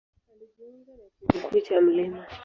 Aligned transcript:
Alijiunga 0.31 0.91
na 0.97 1.03
Chuo 1.09 1.27
Kikuu 1.27 1.59
cha 1.59 1.81
Mt. 1.81 2.29